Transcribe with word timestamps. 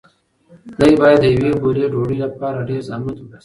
دی 0.79 0.91
باید 0.99 1.19
د 1.21 1.25
یوې 1.35 1.51
ګولې 1.63 1.85
ډوډۍ 1.91 2.17
لپاره 2.25 2.65
ډېر 2.69 2.81
زحمت 2.89 3.17
وباسي. 3.19 3.39